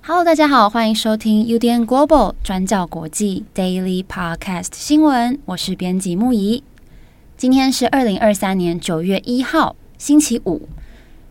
[0.00, 6.62] Hello，大家好，欢迎收听 UDN Global 转角国际 Daily Podcast 新闻，我是编辑木仪。
[7.36, 10.66] 今天是二零二三年九月一号，星期五。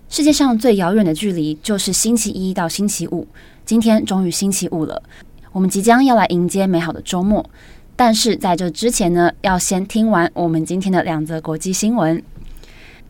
[0.09, 3.27] 世界上最遥远的距离就是星期一到星期五。
[3.65, 5.03] 今天终于星期五了，
[5.51, 7.47] 我们即将要来迎接美好的周末。
[7.97, 12.23] 但是在这之前呢，要先听完我们今天的两则国际新闻。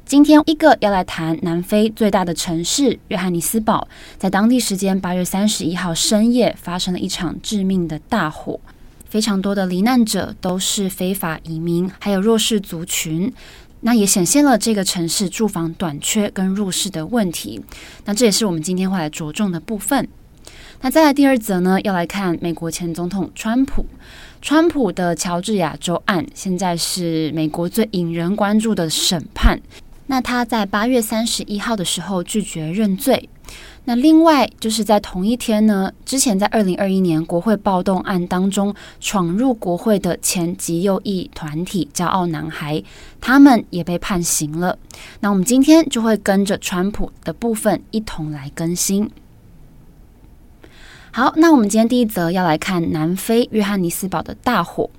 [0.06, 3.88] 今天一个要来谈南非最大的城市约翰尼斯堡，
[4.18, 8.60] 在当地时间八月三十一号深夜发生了一场致命的大火。
[9.06, 13.32] 非常多的罹难者都是非法移民，还有弱势族群，
[13.82, 17.62] 那也显现了这个城市住房短缺跟入市的问题。
[18.06, 20.08] 那这也是我们今天会来着重的部分。
[20.82, 23.86] 那再来第二则呢，要来看美国前总统川普，
[24.42, 29.60] 川普的乔治亚州案，现在是美国最引人关注的审判。
[30.06, 33.28] 那他在八月三十一号的时候拒绝认罪。
[33.86, 42.84] 那另外就是在同一天呢，之前在二零二一年国会暴动案当中闯入国会的前极右翼团体“骄傲男孩”，
[43.22, 44.78] 他们也被判刑了。
[45.22, 49.10] 那我们今天就会跟着川普的部分一同来更新。
[51.12, 54.90] 好，那我们今天第一则要来看南非约翰尼斯堡的大火。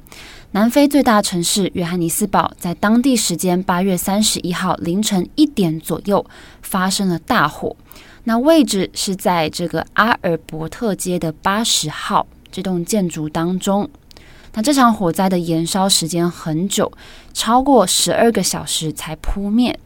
[0.53, 6.25] 南非最大城市约翰尼斯堡在当地时间八月三十一号凌晨一点左右
[6.63, 7.77] 发生了大火。
[8.29, 13.89] 那位置是在这个阿尔伯特街的八十号这栋建筑当中。
[14.53, 16.93] 那这场火灾的延烧时间很久，
[17.33, 19.81] 超过十二个小时才扑灭。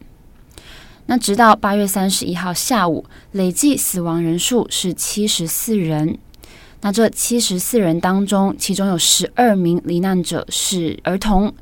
[1.05, 6.17] 那直到八月三十一号下午，累计死亡人数是七十四人。
[6.81, 11.53] 那这七十四人当中，其中有十二名罹难者是儿童。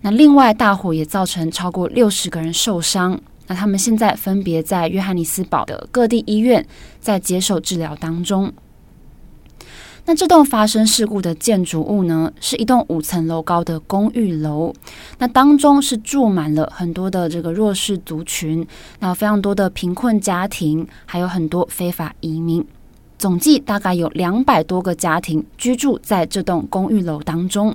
[0.00, 3.20] 那另外，大火也造成超过六十个人受伤。
[3.46, 6.66] 那他们现在分别在约翰尼斯堡的各地医院
[7.00, 8.52] 在接受治疗当中。
[10.06, 14.70] 那这栋发生事故的建筑物呢，是一栋五层楼高的公寓楼。
[15.18, 18.66] 那当中是住满了很多的这个弱势族群，
[19.00, 22.62] 那非常多的贫困家庭，还有很多非法移民。
[23.16, 27.74] 总计大概有两百多个家庭居住在这栋公寓楼当中。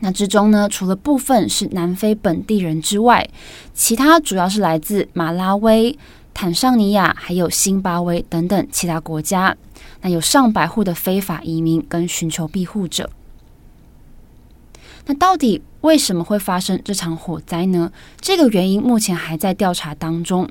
[0.00, 3.28] 那之中呢，除了部分是南非本地人之外，
[3.72, 5.98] 其他主要是来自马拉维、
[6.34, 9.56] 坦桑尼亚，还有辛巴威等等其他国家。
[10.02, 13.08] 那有上百户的非法移民跟寻求庇护者。
[15.06, 17.90] 那到底为什么会发生这场火灾呢？
[18.20, 20.48] 这个原因目前还在调查当中。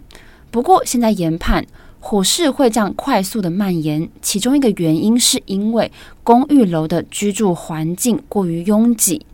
[0.50, 1.66] 不过现在研判，
[2.00, 5.92] 火势会这样快速的蔓延，其中一个原因是因为
[6.24, 9.26] 公寓楼的居住环境过于拥挤。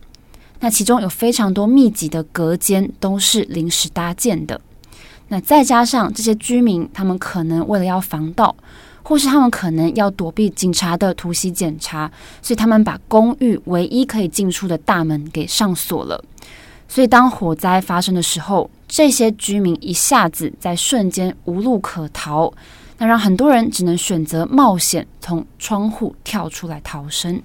[0.60, 4.60] 那其中有非常多密集的隔间都是临时搭建的，
[5.28, 8.54] 那再加上这些居民，他们可能为了要防盗，
[9.02, 12.10] 或是他们可能要躲避警察的突袭检查，
[12.42, 16.22] 所以他们把公寓唯一可以进出的大门给上锁了。
[16.86, 22.52] 所以当火灾发生的时候，这些居民一下子在瞬间无路可逃，
[22.98, 27.40] 那让很多人只能选择冒险从窗户跳出来逃生。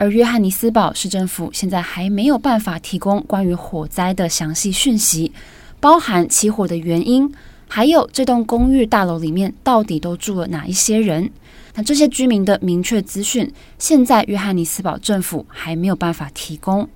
[0.00, 5.30] 而约翰尼斯堡市政府现在还没有办法提供关于火灾的详细讯息，
[5.78, 7.30] 包含起火的原因，
[7.68, 11.30] 还有这栋公寓大楼里面到底都住了哪一些人。
[11.74, 16.88] 那这些居民的明确资讯，现在约翰尼斯堡政府还没有办法提供。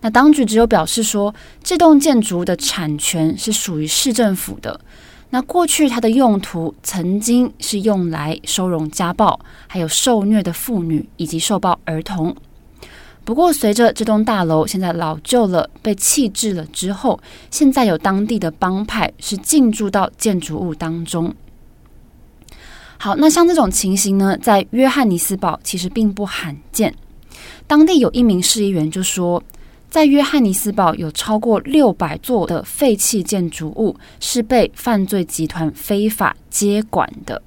[0.00, 4.80] 那当局只有表示说，这栋建筑的产权是属于市政府的。
[5.34, 12.32] 那过去它的用途曾经是用来收容家暴、还有受虐的妇女以及受暴儿童。
[13.24, 17.18] 不过，随着这栋大楼现在老旧了、被弃置了之后，
[17.50, 21.34] 现在有当地的帮派是进驻到建筑物当中。
[22.96, 26.94] 好，那像这种情形呢，在约翰尼斯堡其实并不罕见。
[27.66, 29.42] 当地有一名市议员就说，
[29.94, 37.40] 在约翰尼斯堡有超过六百座的废弃建筑物是被犯罪集团非法接管的，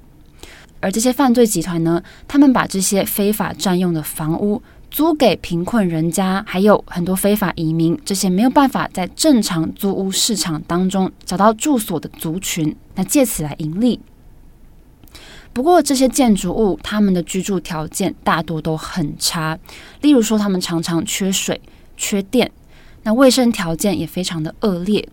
[0.80, 14.00] 而这些犯罪集团呢，他们把这些非法占用的房屋租给贫困人家，还有很多非法移民，这些没有办法在正常租屋市场当中找到住所的族群，那借此来盈利。
[15.52, 19.58] 不过这些建筑物他们的居住条件大多都很差，
[20.00, 21.60] 例如说他们常常缺水。
[21.98, 22.50] 缺电，
[23.02, 25.06] 那卫生条件也非常的恶劣。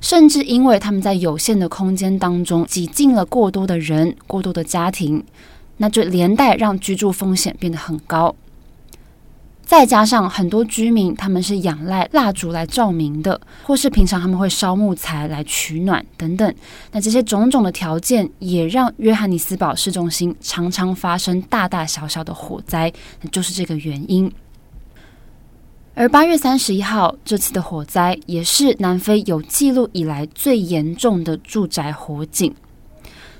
[0.00, 5.24] 甚至因为他们在有限的空间当中挤进了过多的人、过多的家庭，
[5.78, 8.34] 那就连带让居住风险变得很高。
[9.64, 16.54] 再加上很多居民他们是仰赖蜡烛来照明的，或是平常他们会烧木材来取暖等等。
[16.92, 24.32] 那这些种种的条件也让约翰尼斯堡市中心常常发生大大小小的火灾，那就是这个原因。
[25.98, 32.54] 而八月三十一号这次的火灾也是南非有记录以来最严重的住宅火警。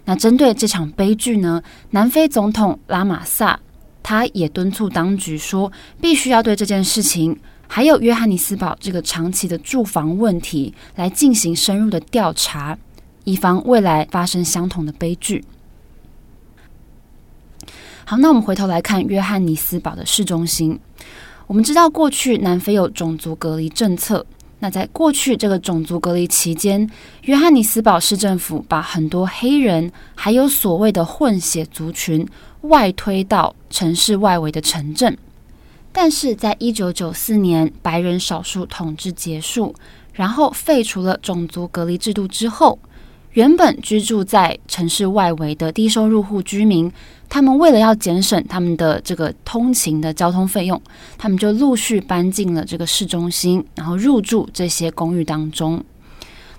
[0.04, 3.60] 那针对这场悲剧呢，南非总统拉马萨。
[4.02, 5.70] 他也敦促当局说，
[6.00, 7.38] 必须要对这件事情，
[7.68, 12.76] 还有约翰尼斯堡这个长期的住房问题来进行深入的调查，
[13.22, 15.44] 以防未来发生相同的悲剧。
[18.04, 20.80] 好，那我们回头来看约翰尼斯堡的市中心。
[21.48, 24.24] 我们知道，过去南非有种族隔离政策。
[24.60, 26.88] 那在过去这个种族隔离期间，
[27.22, 32.24] 约翰尼斯堡市政府把很多黑人还有所谓的混血族群。
[32.62, 35.16] 外推到城市外围的城镇，
[35.92, 39.72] 但是在一九九四年白人少数统治结束，
[40.12, 42.76] 然后废除了种族隔离制度之后，
[43.38, 46.90] 原本居住在城市外围的低收入户居民，
[47.28, 50.82] 他们为了要节省他们的这个通勤的交通费用，
[51.16, 55.80] 他们就陆续搬进了这个市中心，然后入住这些公寓当中。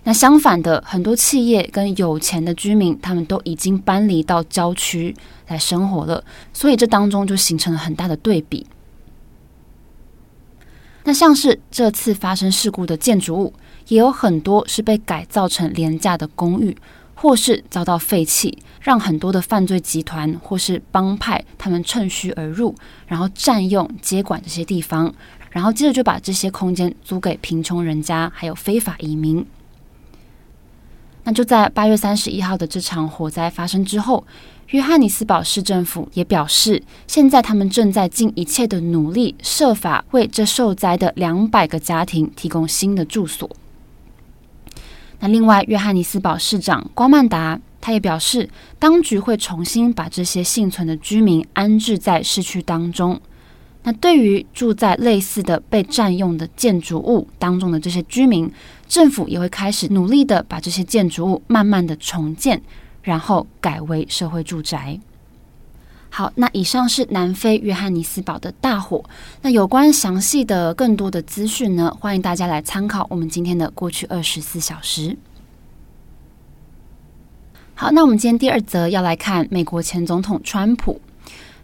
[0.05, 5.13] 那相反的，很多企业跟有钱的居民，他们都已经搬离到郊区
[5.49, 6.23] 来生活了，
[6.53, 8.65] 所以这当中就形成了很大的对比。
[11.03, 13.53] 那像是这次发生事故的建筑物，
[13.89, 16.75] 也有很多是被改造成廉价的公寓，
[17.13, 22.73] 或是遭到废弃，让很多的犯罪集团或是帮派他们趁虚而入，
[23.07, 25.13] 然后占用接管这些地方，
[25.49, 29.45] 然后接着就把这些空间租给贫穷人家，还有非法移民。
[31.23, 34.25] 那就在八月三十一号的这场火灾发生之后，
[34.67, 43.49] 约翰尼斯堡市政府也表示，现在他们正在尽一切的努力，设法为这受灾的两百个家庭提供新的住所。
[45.19, 53.19] 那另外，约翰尼斯堡市长瓜曼达他也表示，当局会重新把这些幸存的居民安置在市区当中。
[53.83, 58.51] 那对于住在类似的被占用的建筑物当中的这些居民，
[58.87, 62.61] 政府也会开始努力的把这些建筑物慢慢的重建，
[63.01, 64.99] 然后改为社会住宅。
[66.09, 69.03] 好，那以上是南非约翰尼斯堡的大火。
[69.41, 75.15] 那有关详细的更多的资讯呢，欢迎大家来参考我们今天的过去二十四小时。
[77.75, 80.99] 好，那我们今天第二则要来看美国前总统川普。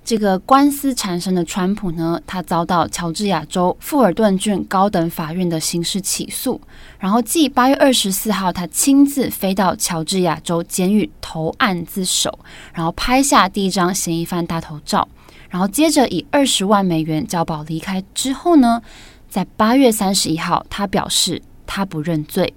[0.05, 6.61] 这个官司缠身的川普呢，他遭到乔治亚州富尔顿郡高等法院的刑事起诉，
[6.99, 12.37] 然后继八月二十四号，他亲自飞到乔治亚州监狱投案自首，
[12.71, 15.07] 然后拍下第一张嫌疑犯大头照，
[15.49, 18.83] 然后接着以二十万美元交保离开之后呢，
[19.27, 22.53] 在八月三十一号，他表示他不认罪。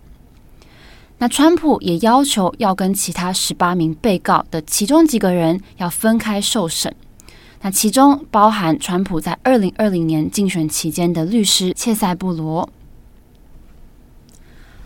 [1.16, 6.94] 那川普也要求要跟其他十八名被告的其中几个人要分开受审。
[7.60, 12.68] 那其中包含川普在二零二零年竞选期间的律师切塞布罗。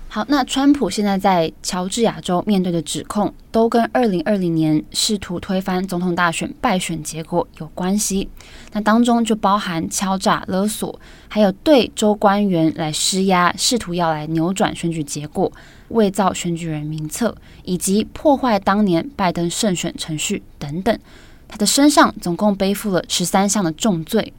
[0.08, 8.29] 好，那川普现在在乔治亚州面对的指控，都跟二零二零年试图推翻总统大选败选结果有关系。
[8.72, 15.50] 那当中就包含敲诈勒索，还有对州官员来施压，试图要来扭转选举结果，
[15.88, 20.98] 伪造选举人名册，以及破坏当年拜登胜选程序等等。
[21.52, 24.32] 他的身上总共背负了十三项的重罪。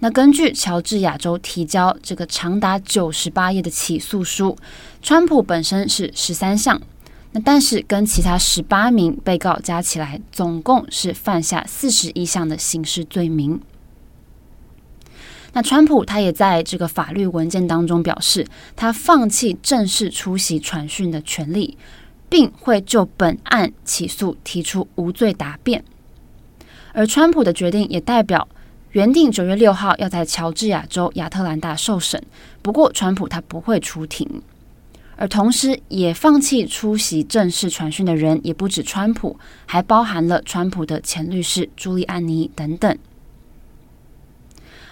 [0.00, 4.58] 那根据乔治亚州提交这个长达九十八页的起诉书，
[5.00, 6.82] 川普本身是十三项，
[7.30, 13.60] 那但是跟其他十八名被告加起来，总共是犯下四十一项的刑事罪名。
[15.52, 21.78] 那川普他也在这个法律文件当中表示，他放弃正式出席传讯的权利，
[22.28, 25.84] 并会就本案起诉提出无罪答辩。
[26.96, 28.48] 而川普的决定也代表
[28.92, 32.20] 原定九月六号要在乔治亚州亚特兰大受审，
[32.62, 34.26] 不过川普他不会出庭，
[35.14, 42.96] 而同时也放弃出席正式传讯的人也不止川普，还包含了川普的前律师朱利安尼等等。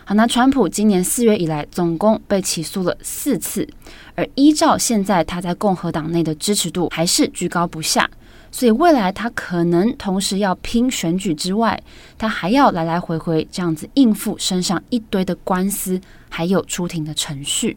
[0.04, 3.66] 好，那川普今年四月以来总共被起诉了四次，
[4.14, 8.10] 而依照现在他在共和党内的支持度还是居高不下。
[8.56, 11.82] 所以未来他可能同时要拼选举之外，
[12.16, 17.76] 他还要来来回回这样子应付身上一堆的官司，还有出庭的程序。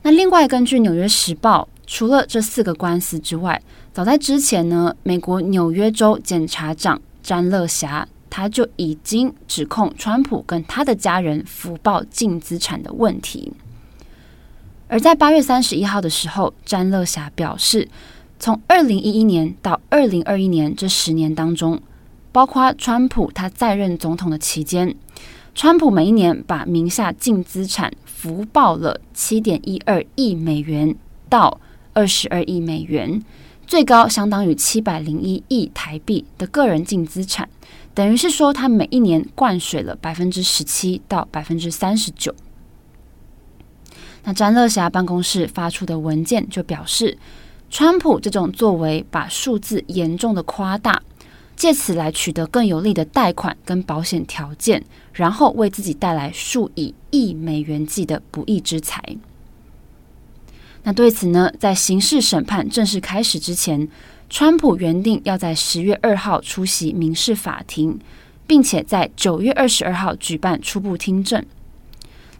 [0.00, 3.60] 那另外，根据《纽约时报》，除了这四个官司之外，
[3.92, 13.52] 早在之前呢，美国纽约州检察长詹乐侠他就已经指控川普跟他的家人福报净资产的问题。
[14.90, 17.86] 而在八月三十一号的时候，詹乐侠表示，
[18.38, 21.80] 从二零一一年到二零二一年这十年当中，
[22.30, 24.94] 包括川普他在任总统的期间，
[25.54, 30.94] 川普每一年把名下净资产福报了七点一二亿美元
[31.28, 31.60] 到
[31.92, 33.20] 二十二亿美元。
[33.66, 37.46] 最高相当于七百零一亿台币的个人净资产，
[37.92, 42.34] 等于是说他每一年灌水了百分之十七到百分之三十九。
[44.24, 47.18] 那詹乐霞办公室发出的文件就表示，
[47.70, 51.02] 川普这种作为把数字严重的夸大，
[51.54, 54.82] 借此来取得更有利的贷款跟保险条件，
[55.12, 59.02] 然后为自己带来数以亿美元计的不义之财。
[60.84, 63.86] 那对此呢，在刑事审判正式开始之前，
[64.30, 67.98] 川普原定要在十月二号出席民事法庭，
[68.46, 71.44] 并且在九月二十二号举办初步听证。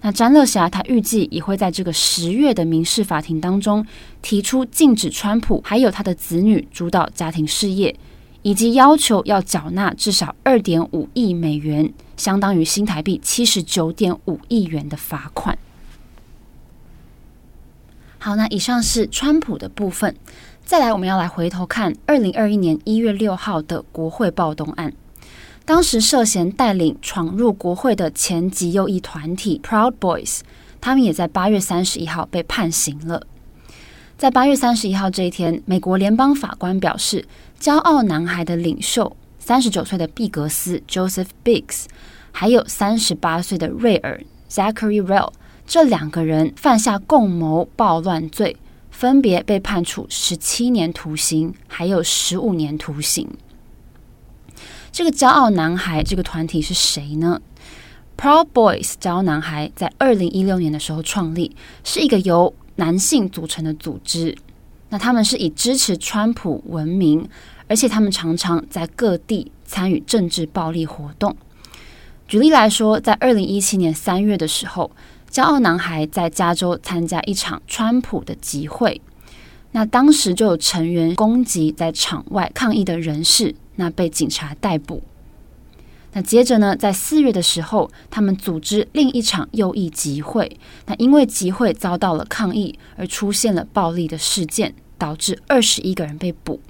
[0.01, 3.85] 那詹乐霞他预计也会在这个十月的民事法庭当中
[4.23, 7.95] 提出禁止川普还有他的子女主导家庭事业，
[8.43, 15.59] 以及要求要缴纳至少二点五亿美元，相当于新台币七十九点五亿元的罚款。
[18.21, 20.15] 好，那以上是川普的部分。
[20.65, 24.93] 再来，我们要来回头看二零二一年一月六号的国会暴动案。
[25.69, 30.39] 当时涉嫌带领闯入国会的前极右翼团体 Proud Boys，
[30.81, 33.27] 他们也在八月三十一号被判刑了。
[34.17, 37.23] 在八月三十一号这一天，美国联邦法官表示，
[37.61, 41.85] 骄傲男孩的领袖三十九岁的毕格斯 Joseph Biggs，
[42.33, 45.33] 还有三十八岁的瑞尔 Zachary Rell，。
[45.67, 48.57] 这两个人犯下共谋暴乱罪，
[48.91, 53.29] 分别被判处十七年徒刑，还有十五年徒刑。
[54.91, 57.41] 这个骄傲男孩这个团体是谁呢
[58.17, 61.55] ？Proud Boys 骄傲男孩在二零一六年的时候创立，
[61.85, 64.37] 是一个由男性组成的组织。
[64.89, 67.29] 那他们是以支持川普闻名，
[67.67, 71.37] 而且他们常常在各地参与政治暴力活动。
[72.27, 74.91] 举例来说，在二零一七年三月的时候。
[75.31, 78.99] 骄傲男孩在加州参加一场川普的集会，
[79.73, 85.03] 那当时就有成员攻击在场外抗议的人士，那被警察逮捕。
[86.13, 96.61] 那接着呢，在四月的时候，他们组织另一场右翼集会，那因为集会遭到了抗议而出现了暴力的事件，导致二十一个人被捕。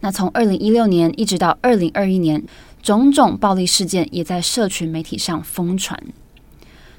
[0.00, 2.44] 那从二零一六年一直到二零二一年，
[2.82, 5.98] 种种暴力事件也在社群媒体上疯传。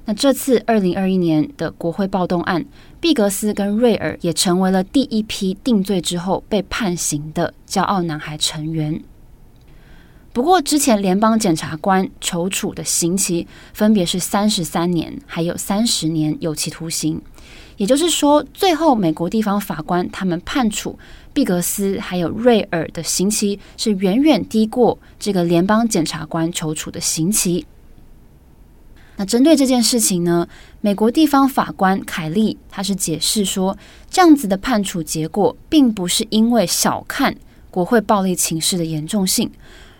[0.05, 2.65] 那这次二零二一年的国会暴动案，
[2.99, 9.01] 毕格斯跟瑞尔也成为了第一批定罪之后被判刑的骄傲男孩成员。
[10.33, 17.21] 不过，之前联邦检察官求处的刑期分别是三十三年，还有三十年有期徒刑。
[17.77, 20.97] 也就是说，最后美国地方法官他们判处
[21.33, 27.65] 毕格斯还有瑞尔的刑期是远远低过这个联邦检察官求处的刑期。
[29.25, 30.47] 针对这件事情呢，
[30.81, 33.77] 美国地方法官凯利他是解释说，
[34.09, 37.35] 这样子的判处结果，并不是因为小看
[37.69, 39.51] 国会暴力情势的严重性，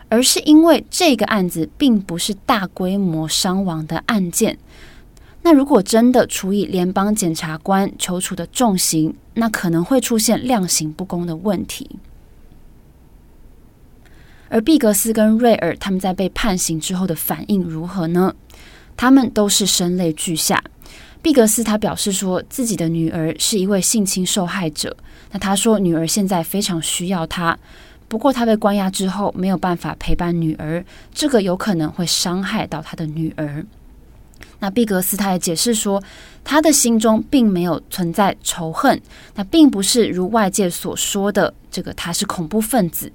[0.09, 4.57] 而是因为这个案子并不是大规模伤亡的案件。
[5.41, 11.99] 那如果真的处以联邦检察官求处的重刑，那可能会出现量刑不公的问题。
[14.47, 18.35] 而毕格斯跟瑞尔他们在被判刑之后的反应如何呢？
[19.03, 20.63] 他们都是声泪俱下。
[21.21, 24.95] 毕格斯他表示说，自己的女儿是一位性侵受害者。
[25.31, 27.59] 那他说，女儿现在非常需要他，
[28.07, 30.81] 不过他被关押之后没有办法陪伴女儿，
[31.13, 33.65] 这个有可能会伤害到他的女儿。
[34.59, 36.01] 那毕格斯他也解释说，
[36.41, 39.01] 他的心中并没有存在仇恨，
[39.35, 43.11] 那并不是如外界所说的这个他是恐怖分子。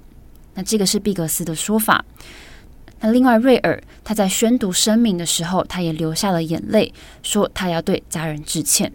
[0.53, 2.05] 那这个是毕格斯的说法。
[3.01, 8.91] 那另外，瑞尔他在宣读声明的时候，他也流下了眼泪，说他要对家人致歉。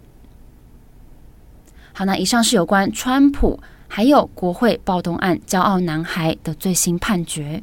[1.93, 7.63] 好，那以上是有关川普还有国会暴动案骄傲男孩的最新判决。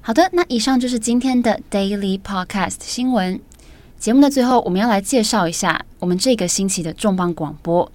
[0.00, 3.38] 好的，那以上就是今天的 Daily Podcast 新闻。
[3.98, 7.90] 节目的最后，我们要来介绍一下我们这个星期的重磅广播。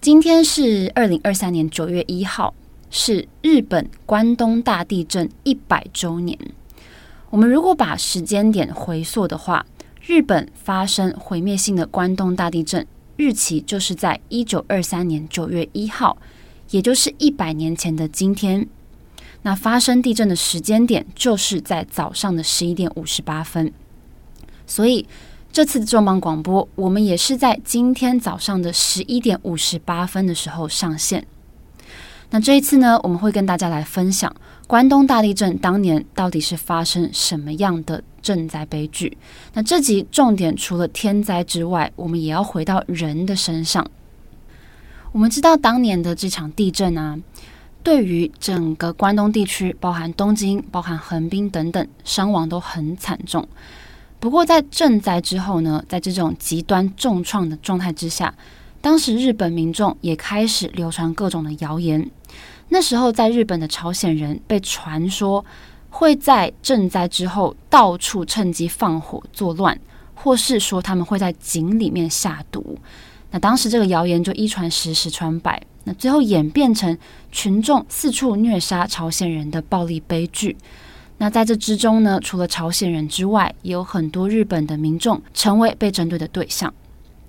[0.00, 2.52] 今天是二零二三年九月一号。
[2.94, 6.38] 是日本关东大地震一百周年。
[7.30, 9.64] 我们如果把时间点回溯的话，
[10.02, 16.18] 日本发生毁灭性的关东大地震，日期就是在一九二三年九月一号，
[16.68, 18.68] 也就是一百年前的今天。
[19.40, 23.72] 那发生地震的时间点就是在早上的十一点五十八分。
[24.66, 25.08] 所以
[25.50, 31.26] 这次的重磅广播，我们也是在今天早上的十一点五十八分的时候上线。
[32.34, 34.34] 那这一次呢，我们会跟大家来分享
[34.66, 39.18] 关东大地震当年到底是发生什么样的震灾悲剧。
[39.52, 43.86] 那这集重点除了天灾之外，我们也要回到人的身上。
[45.12, 47.18] 我们知道当年的这场地震啊，
[47.82, 53.46] 对于整个关东地区，包含东京、包含横滨等等，伤亡都很惨重。
[54.18, 58.34] 不过在震灾之后呢，在这种极端重创的状态之下，
[58.80, 62.10] 当时日本民众也开始流传各种的谣言。
[62.72, 65.44] 那时候，在日本的朝鲜人被传说
[65.90, 69.78] 会在震灾之后到处趁机放火作乱，
[70.14, 72.78] 或是说他们会在井里面下毒。
[73.30, 76.96] 那当时这个谣言就一传十，十传百，那最后演变成
[77.30, 80.56] 群众四处虐杀朝鲜人的暴力悲剧。
[81.18, 86.72] 那在这之中呢，除了朝鲜人之外，也有很多日本的民众成为被针对的对象。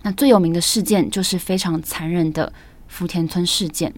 [0.04, 2.54] 那最有名的事件就是非常残忍的
[2.88, 3.94] 福田村事件。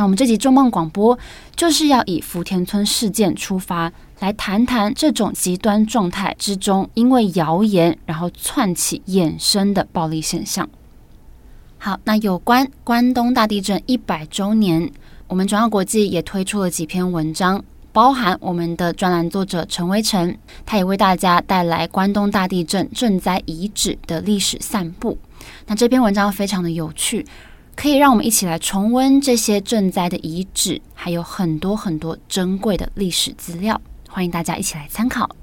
[0.00, 1.18] 那我们这集重磅广播
[1.54, 10.66] 就是要以福田村事件出发，来谈谈这种极端状态之中，因为谣言然后窜起衍生的暴力现象。
[11.76, 14.90] 好，那有关关东大地震一百周年，
[15.28, 25.18] 我们转角国际也推出了几篇文章，包含我们的专栏作者陈威成，他也为大家带来关东大地震震灾遗址的历史散步。
[25.66, 27.26] 那这篇文章非常的有趣。
[27.80, 35.34] 可以让我们一起来重温这些震灾的遗址，还有很多很多珍贵的历史资料，欢迎大家一起来参考。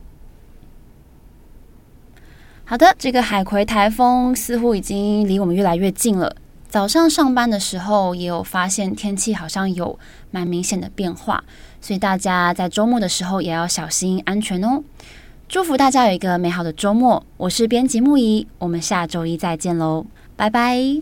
[2.64, 6.36] 好的，这个海葵台风似乎已经离我们越来越近了。
[6.70, 9.98] 早上上班的时候也有发现天气好像有
[10.30, 11.44] 蛮明显的变化，
[11.82, 14.84] 所以大家在周末的时候也要小心安全哦。
[15.50, 17.26] 祝福大家有一个美好的周末。
[17.38, 20.06] 我是编辑木仪，我们下周一再见喽。
[20.38, 21.02] 拜拜。